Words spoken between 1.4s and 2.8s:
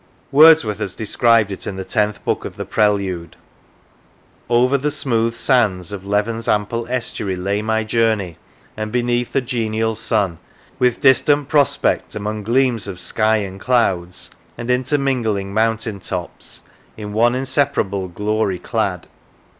it in the Tenth Book of the